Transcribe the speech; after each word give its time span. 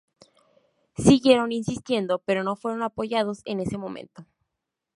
Siguieron 0.97 1.51
insistiendo 1.51 2.23
pero 2.25 2.43
no 2.43 2.55
fueron 2.55 2.81
apoyados 2.81 3.43
en 3.45 3.59
ese 3.59 3.77
momento. 3.77 4.25